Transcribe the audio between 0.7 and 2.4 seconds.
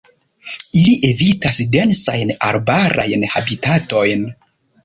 Ili evitas densajn